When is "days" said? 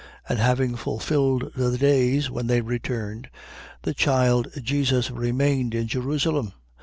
1.77-2.27